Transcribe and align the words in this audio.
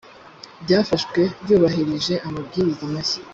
byafashwe 0.63 1.21
byubahirije 1.43 2.13
amabwiriza 2.27 2.83
mashya 2.93 3.21